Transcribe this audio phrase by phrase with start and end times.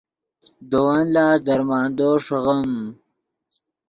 [0.69, 2.73] دے ون لاست درمندو ݰیغیم